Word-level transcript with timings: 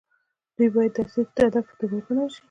دوی 0.55 0.69
باید 0.75 0.91
د 0.95 0.99
اصلي 1.05 1.23
هدف 1.47 1.63
په 1.69 1.73
توګه 1.79 1.93
وګڼل 1.97 2.29
شي. 2.35 2.39